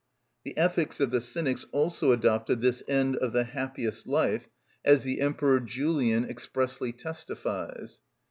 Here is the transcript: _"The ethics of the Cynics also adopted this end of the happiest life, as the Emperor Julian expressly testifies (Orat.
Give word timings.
_"The 0.45 0.57
ethics 0.57 0.99
of 0.99 1.11
the 1.11 1.21
Cynics 1.21 1.67
also 1.71 2.11
adopted 2.11 2.59
this 2.59 2.81
end 2.87 3.17
of 3.17 3.33
the 3.33 3.43
happiest 3.43 4.07
life, 4.07 4.49
as 4.83 5.03
the 5.03 5.21
Emperor 5.21 5.59
Julian 5.59 6.25
expressly 6.25 6.91
testifies 6.91 7.99
(Orat. 7.99 8.05